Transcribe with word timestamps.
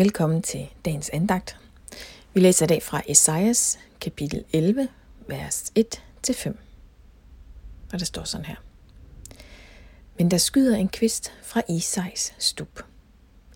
Velkommen 0.00 0.42
til 0.42 0.68
dagens 0.84 1.10
andagt. 1.10 1.58
Vi 2.34 2.40
læser 2.40 2.66
i 2.66 2.68
dag 2.68 2.82
fra 2.82 3.02
Esajas 3.08 3.78
kapitel 4.00 4.44
11, 4.52 4.88
vers 5.26 5.72
1-5. 5.78 6.48
Og 7.92 7.98
der 7.98 8.04
står 8.04 8.24
sådan 8.24 8.44
her. 8.44 8.56
Men 10.18 10.30
der 10.30 10.38
skyder 10.38 10.76
en 10.76 10.88
kvist 10.88 11.32
fra 11.42 11.62
Isais 11.68 12.34
stup. 12.38 12.82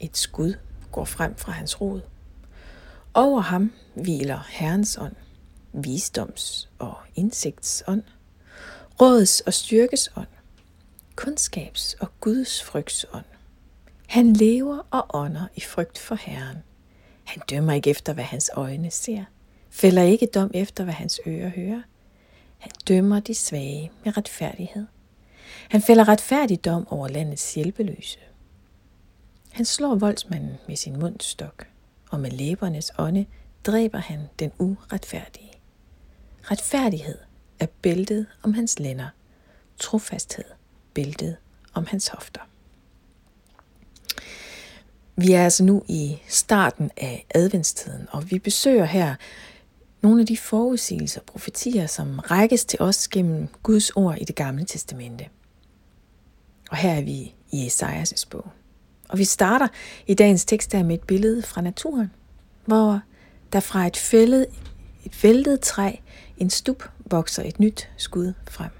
Et 0.01 0.17
skud 0.17 0.55
går 0.93 1.05
frem 1.05 1.37
fra 1.37 1.53
hans 1.53 1.81
rod. 1.81 2.01
Over 3.15 3.41
ham 3.41 3.73
hviler 3.95 4.41
Herrens 4.49 4.99
ånd, 4.99 5.17
visdoms- 5.73 6.69
og 6.79 6.95
indsigtsånd, 7.15 8.03
råds- 9.03 9.41
og 9.47 9.55
styrkes 9.55 10.11
ånd, 10.17 10.29
kundskabs- 11.21 11.97
og 12.01 12.09
Guds 12.21 12.63
frygtsånd 12.63 13.25
han 14.15 14.33
lever 14.33 14.79
og 14.91 15.07
ånder 15.15 15.47
i 15.55 15.61
frygt 15.61 15.99
for 15.99 16.15
Herren. 16.15 16.57
Han 17.25 17.43
dømmer 17.51 17.73
ikke 17.73 17.91
efter, 17.91 18.13
hvad 18.13 18.25
hans 18.25 18.51
øjne 18.55 18.91
ser, 18.91 19.25
fælder 19.71 20.03
ikke 20.03 20.27
dom 20.27 20.51
efter, 20.55 20.85
hvad 20.85 20.95
hans 20.95 21.21
ører 21.27 21.49
hører. 21.49 21.83
Han 22.59 22.73
dømmer 22.89 23.21
de 23.21 23.35
svage 23.35 23.91
med 24.05 24.17
retfærdighed. 24.17 24.87
Han 25.71 25.83
fælder 25.83 26.09
retfærdig 26.09 26.65
dom 26.65 26.89
over 26.89 27.09
landets 27.09 27.55
hjælpeløse. 27.55 28.19
Han 29.53 29.65
slår 29.65 29.95
voldsmanden 29.95 30.57
med 30.69 30.77
sin 30.77 30.99
mundstok, 30.99 31.67
og 32.11 32.21
med 32.21 32.31
læbernes 32.31 32.93
ånde 32.99 33.27
dræber 33.65 33.99
han 33.99 34.21
den 34.39 34.53
uretfærdige. 34.59 35.53
Retfærdighed 36.43 37.19
er 37.61 37.67
bæltet 37.83 38.27
om 38.43 38.55
hans 38.55 38.79
lænder, 38.79 39.09
trofasthed 39.79 40.45
bæltet 40.95 41.37
om 41.73 41.87
hans 41.87 42.09
hofter. 42.09 42.41
Vi 45.17 45.33
er 45.33 45.45
altså 45.45 45.65
nu 45.65 45.83
i 45.89 46.17
starten 46.29 46.91
af 46.97 47.27
adventstiden, 47.35 48.07
og 48.11 48.31
vi 48.31 48.39
besøger 48.39 48.85
her 48.85 49.15
nogle 50.03 50.21
af 50.21 50.27
de 50.27 50.37
forudsigelser 50.37 51.21
og 51.21 51.27
profetier, 51.27 51.87
som 51.87 52.19
rækkes 52.19 52.65
til 52.65 52.83
os 52.83 53.09
gennem 53.09 53.49
Guds 53.63 53.91
ord 53.91 54.19
i 54.21 54.25
det 54.25 54.35
gamle 54.35 54.65
testamente. 54.65 55.29
Og 56.71 56.77
her 56.77 56.91
er 56.91 57.03
vi 57.03 57.35
i 57.53 57.67
Esajas 57.67 58.27
bog. 58.27 58.47
Og 59.09 59.19
vi 59.19 59.25
starter 59.25 59.69
i 60.07 60.15
dagens 60.15 60.45
tekst 60.45 60.73
der 60.73 60.83
med 60.83 60.95
et 60.95 61.03
billede 61.03 61.43
fra 61.43 61.61
naturen, 61.61 62.11
hvor 62.67 63.01
der 63.53 63.61
fra 63.61 63.87
et 63.87 63.97
fældet, 63.97 64.47
et 65.05 65.23
væltet 65.23 65.61
træ, 65.61 65.93
en 66.39 66.51
stup, 66.51 66.85
vokser 67.11 67.43
et 67.43 67.61
nyt 67.61 67.91
skud 67.97 68.33
frem. 68.51 68.71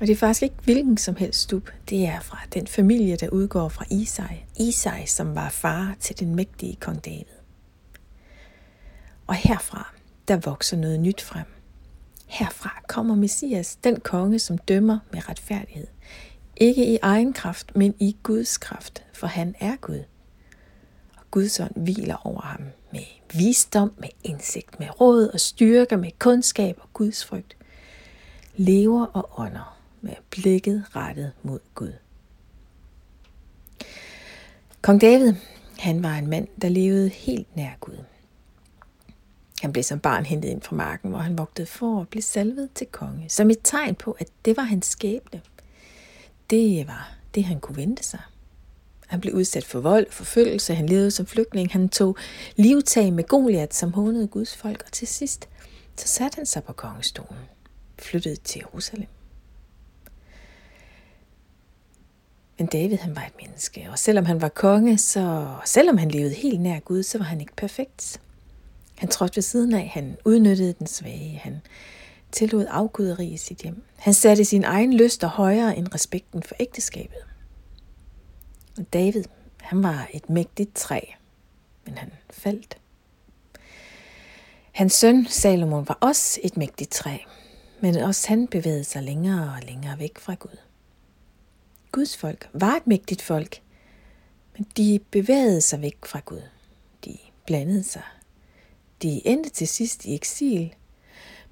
Og 0.00 0.06
det 0.06 0.10
er 0.10 0.16
faktisk 0.16 0.42
ikke 0.42 0.56
hvilken 0.64 0.96
som 0.96 1.16
helst 1.16 1.40
stup. 1.40 1.70
Det 1.90 2.06
er 2.06 2.20
fra 2.20 2.38
den 2.54 2.66
familie, 2.66 3.16
der 3.16 3.28
udgår 3.28 3.68
fra 3.68 3.84
Isai. 3.90 4.44
Isai, 4.60 5.06
som 5.06 5.34
var 5.34 5.48
far 5.48 5.96
til 6.00 6.20
den 6.20 6.34
mægtige 6.34 6.76
kong 6.80 7.04
David. 7.04 7.24
Og 9.26 9.34
herfra, 9.34 9.94
der 10.28 10.36
vokser 10.36 10.76
noget 10.76 11.00
nyt 11.00 11.20
frem. 11.20 11.46
Herfra 12.26 12.82
kommer 12.88 13.14
Messias, 13.14 13.76
den 13.76 14.00
konge, 14.00 14.38
som 14.38 14.58
dømmer 14.58 14.98
med 15.12 15.28
retfærdighed. 15.28 15.86
Ikke 16.56 16.86
i 16.86 16.98
egen 17.02 17.32
kraft, 17.32 17.76
men 17.76 17.94
i 17.98 18.16
Guds 18.22 18.58
kraft, 18.58 19.04
for 19.12 19.26
han 19.26 19.54
er 19.60 19.76
Gud. 19.76 20.02
Og 21.16 21.22
Guds 21.30 21.60
ånd 21.60 21.82
hviler 21.82 22.26
over 22.26 22.40
ham 22.40 22.62
med 22.92 23.04
visdom, 23.34 23.92
med 23.98 24.08
indsigt, 24.24 24.80
med 24.80 25.00
råd 25.00 25.28
og 25.28 25.40
styrke, 25.40 25.96
med 25.96 26.10
kundskab 26.18 26.78
og 26.80 26.88
Guds 26.92 27.24
frygt. 27.24 27.56
Lever 28.56 29.06
og 29.06 29.40
ånder 29.40 29.77
med 30.00 30.14
blikket 30.30 30.84
rettet 30.96 31.32
mod 31.42 31.58
Gud. 31.74 31.92
Kong 34.80 35.00
David, 35.00 35.34
han 35.78 36.02
var 36.02 36.14
en 36.14 36.26
mand, 36.26 36.48
der 36.62 36.68
levede 36.68 37.08
helt 37.08 37.56
nær 37.56 37.70
Gud. 37.80 37.98
Han 39.60 39.72
blev 39.72 39.82
som 39.82 40.00
barn 40.00 40.24
hentet 40.24 40.48
ind 40.48 40.62
fra 40.62 40.76
marken, 40.76 41.10
hvor 41.10 41.18
han 41.18 41.38
vogtede 41.38 41.66
for 41.66 42.00
og 42.00 42.08
blev 42.08 42.22
salvet 42.22 42.68
til 42.74 42.86
konge, 42.86 43.28
som 43.28 43.50
et 43.50 43.58
tegn 43.64 43.94
på, 43.94 44.16
at 44.18 44.28
det 44.44 44.56
var 44.56 44.62
hans 44.62 44.86
skæbne. 44.86 45.40
Det 46.50 46.86
var 46.86 47.14
det, 47.34 47.44
han 47.44 47.60
kunne 47.60 47.76
vente 47.76 48.02
sig. 48.02 48.20
Han 49.06 49.20
blev 49.20 49.34
udsat 49.34 49.64
for 49.64 49.80
vold 49.80 50.06
og 50.06 50.12
forfølgelse, 50.12 50.74
han 50.74 50.86
levede 50.86 51.10
som 51.10 51.26
flygtning, 51.26 51.72
han 51.72 51.88
tog 51.88 52.16
livtag 52.56 53.12
med 53.12 53.24
Goliat, 53.24 53.74
som 53.74 53.92
hånede 53.92 54.26
Guds 54.26 54.56
folk, 54.56 54.82
og 54.86 54.92
til 54.92 55.06
sidst 55.08 55.48
så 55.96 56.08
satte 56.08 56.36
han 56.36 56.46
sig 56.46 56.64
på 56.64 56.72
kongestolen, 56.72 57.42
flyttede 57.98 58.36
til 58.36 58.58
Jerusalem. 58.58 59.08
Men 62.58 62.66
David 62.66 62.96
han 62.96 63.16
var 63.16 63.22
et 63.22 63.32
menneske, 63.42 63.88
og 63.90 63.98
selvom 63.98 64.24
han 64.24 64.40
var 64.40 64.48
konge, 64.48 64.98
så 64.98 65.54
selvom 65.64 65.98
han 65.98 66.10
levede 66.10 66.34
helt 66.34 66.60
nær 66.60 66.80
Gud, 66.80 67.02
så 67.02 67.18
var 67.18 67.24
han 67.24 67.40
ikke 67.40 67.56
perfekt. 67.56 68.20
Han 68.98 69.08
trådte 69.08 69.36
ved 69.36 69.42
siden 69.42 69.74
af, 69.74 69.88
han 69.88 70.16
udnyttede 70.24 70.72
den 70.72 70.86
svage, 70.86 71.40
han 71.44 71.60
tillod 72.32 72.66
afguderi 72.70 73.26
i 73.26 73.36
sit 73.36 73.58
hjem. 73.58 73.82
Han 73.96 74.14
satte 74.14 74.44
sin 74.44 74.64
egen 74.64 74.94
lyster 74.94 75.28
højere 75.28 75.76
end 75.76 75.94
respekten 75.94 76.42
for 76.42 76.54
ægteskabet. 76.60 77.18
Og 78.78 78.92
David, 78.92 79.24
han 79.60 79.82
var 79.82 80.08
et 80.14 80.30
mægtigt 80.30 80.74
træ, 80.74 81.00
men 81.84 81.98
han 81.98 82.12
faldt. 82.30 82.78
Hans 84.72 84.92
søn 84.92 85.26
Salomon 85.26 85.88
var 85.88 85.98
også 86.00 86.40
et 86.42 86.56
mægtigt 86.56 86.90
træ, 86.90 87.16
men 87.80 87.96
også 87.96 88.28
han 88.28 88.46
bevægede 88.46 88.84
sig 88.84 89.02
længere 89.02 89.52
og 89.56 89.66
længere 89.66 89.98
væk 89.98 90.18
fra 90.18 90.34
Gud. 90.34 90.56
Guds 91.92 92.16
folk 92.16 92.48
var 92.52 92.76
et 92.76 92.86
mægtigt 92.86 93.22
folk, 93.22 93.62
men 94.56 94.66
de 94.76 95.00
bevægede 95.10 95.60
sig 95.60 95.82
væk 95.82 95.96
fra 96.06 96.20
Gud. 96.24 96.42
De 97.04 97.18
blandede 97.46 97.82
sig. 97.82 98.02
De 99.02 99.26
endte 99.26 99.50
til 99.50 99.68
sidst 99.68 100.04
i 100.04 100.14
eksil 100.14 100.74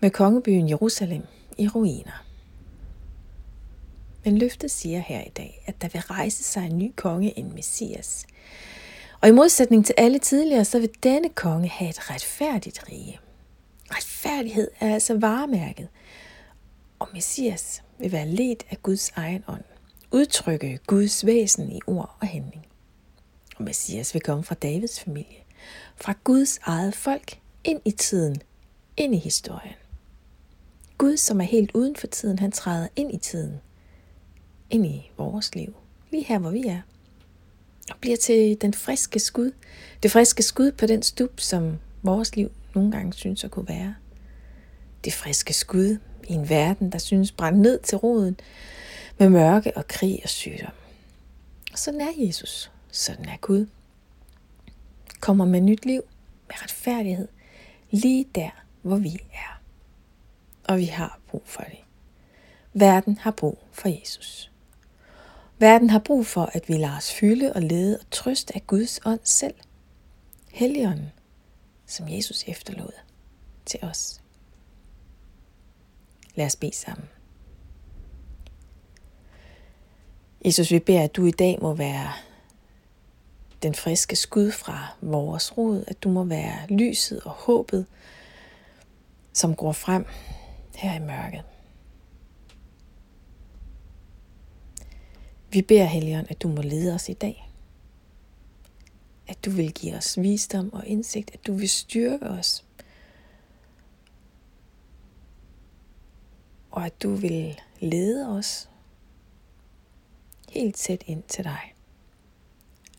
med 0.01 0.11
kongebyen 0.11 0.69
Jerusalem 0.69 1.23
i 1.59 1.69
ruiner. 1.69 2.25
Men 4.25 4.39
løftet 4.39 4.71
siger 4.71 4.99
her 4.99 5.21
i 5.21 5.31
dag, 5.37 5.63
at 5.67 5.83
der 5.83 5.89
vil 5.89 6.01
rejse 6.01 6.45
sig 6.45 6.67
en 6.67 6.79
ny 6.79 6.93
konge, 6.97 7.39
en 7.39 7.55
messias. 7.55 8.27
Og 9.21 9.29
i 9.29 9.33
modsætning 9.33 9.87
til 9.87 9.95
alle 9.99 10.19
tidligere, 10.19 10.65
så 10.65 10.81
vil 10.81 10.91
denne 11.03 11.29
konge 11.29 11.69
have 11.69 11.91
et 11.91 12.11
retfærdigt 12.11 12.89
rige. 12.89 13.21
Retfærdighed 13.91 14.71
er 14.81 14.95
altså 14.95 15.19
varemærket, 15.19 15.89
og 16.99 17.09
messias 17.15 17.83
vil 17.99 18.13
være 18.13 18.29
ledt 18.29 18.67
af 18.71 18.83
Guds 18.83 19.11
egen 19.11 19.45
ånd 19.49 19.65
udtrykke 20.17 20.79
Guds 20.87 21.27
væsen 21.27 21.73
i 21.73 21.81
ord 21.87 22.17
og 22.21 22.29
handling. 22.29 22.67
Og 23.57 23.65
Messias 23.65 24.15
vil 24.15 24.23
komme 24.23 24.45
fra 24.45 24.55
Davids 24.55 25.01
familie, 25.01 25.39
fra 25.97 26.15
Guds 26.25 26.59
eget 26.63 26.95
folk, 26.95 27.41
ind 27.65 27.81
i 27.85 27.91
tiden, 27.91 28.37
ind 28.97 29.15
i 29.15 29.19
historien. 29.19 29.75
Gud, 30.99 31.17
som 31.17 31.41
er 31.41 31.45
helt 31.45 31.71
uden 31.75 31.97
for 31.97 32.07
tiden, 32.07 32.39
han 32.39 32.53
træder 32.53 32.89
ind 32.97 33.15
i 33.15 33.19
tiden, 33.19 33.61
ind 34.71 34.87
i 34.87 35.11
vores 35.17 35.55
liv, 35.55 35.75
lige 36.11 36.25
her 36.25 36.39
hvor 36.39 36.51
vi 36.51 36.63
er, 36.67 36.81
og 37.91 37.97
bliver 38.01 38.17
til 38.17 38.61
den 38.61 38.75
friske 38.75 39.19
skud, 39.19 39.53
det 40.03 40.11
friske 40.11 40.43
skud 40.43 40.73
på 40.73 40.87
den 40.87 41.03
stup, 41.03 41.41
som 41.41 41.79
vores 42.03 42.37
liv 42.37 42.51
nogle 42.75 42.93
gange 42.93 43.13
synes 43.13 43.45
at 43.45 43.51
kunne 43.51 43.69
være. 43.69 43.95
Det 45.05 45.13
friske 45.13 45.53
skud 45.53 45.99
i 46.29 46.33
en 46.33 46.49
verden, 46.49 46.93
der 46.93 46.99
synes 46.99 47.33
brændt 47.33 47.59
ned 47.59 47.79
til 47.79 47.99
roden, 47.99 48.41
med 49.19 49.29
mørke 49.29 49.77
og 49.77 49.89
krig 49.89 50.21
og 50.23 50.29
sygdom. 50.29 50.73
Sådan 51.75 52.01
er 52.01 52.13
Jesus. 52.17 52.73
Sådan 52.91 53.29
er 53.29 53.37
Gud. 53.37 53.67
Kommer 55.21 55.45
med 55.45 55.61
nyt 55.61 55.87
liv, 55.87 56.03
med 56.49 56.63
retfærdighed, 56.63 57.29
lige 57.91 58.27
der, 58.35 58.51
hvor 58.83 58.97
vi 58.97 59.19
er. 59.33 59.61
Og 60.65 60.79
vi 60.79 60.85
har 60.85 61.21
brug 61.29 61.43
for 61.45 61.63
det. 61.63 61.79
Verden 62.75 63.19
har 63.19 63.31
brug 63.31 63.59
for 63.73 63.89
Jesus. 63.89 64.53
Verden 65.59 65.91
har 65.91 65.99
brug 65.99 66.27
for, 66.27 66.51
at 66.53 66.69
vi 66.69 66.73
lader 66.73 66.97
os 66.97 67.13
fylde 67.15 67.53
og 67.53 67.63
lede 67.63 67.99
og 67.99 68.11
trøste 68.11 68.55
af 68.55 68.67
Guds 68.67 69.01
ånd 69.05 69.21
selv. 69.25 69.55
Helligånden, 70.53 71.13
som 71.87 72.09
Jesus 72.09 72.45
efterlod 72.47 72.93
til 73.67 73.81
os. 73.83 74.23
Lad 76.35 76.47
os 76.47 76.57
bede 76.57 76.75
sammen. 76.75 77.09
Jesus, 80.47 80.71
vi 80.71 80.79
beder, 80.79 81.03
at 81.03 81.17
du 81.17 81.27
i 81.27 81.31
dag 81.31 81.59
må 81.63 81.75
være 81.75 82.13
den 83.63 83.75
friske 83.75 84.17
skud 84.17 84.51
fra 84.51 84.97
vores 85.01 85.59
rod, 85.59 85.85
at 85.87 86.03
du 86.03 86.09
må 86.09 86.25
være 86.25 86.67
lyset 86.69 87.21
og 87.21 87.31
håbet, 87.31 87.87
som 89.33 89.55
går 89.55 89.73
frem 89.73 90.07
her 90.75 90.95
i 90.95 90.99
mørket. 90.99 91.43
Vi 95.51 95.63
beder, 95.63 95.85
Helligånd, 95.85 96.27
at 96.31 96.43
du 96.43 96.49
må 96.49 96.63
lede 96.63 96.95
os 96.95 97.09
i 97.09 97.15
dag. 97.15 97.51
At 99.29 99.45
du 99.45 99.51
vil 99.51 99.73
give 99.73 99.95
os 99.95 100.21
visdom 100.21 100.73
og 100.73 100.87
indsigt, 100.87 101.31
at 101.35 101.47
du 101.47 101.55
vil 101.55 101.69
styrke 101.69 102.27
os. 102.27 102.65
Og 106.71 106.87
at 106.87 107.03
du 107.03 107.15
vil 107.15 107.61
lede 107.81 108.29
os 108.29 108.69
helt 110.57 110.77
tæt 110.77 111.03
ind 111.07 111.23
til 111.23 111.45
dig. 111.45 111.75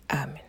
Amen. 0.09 0.46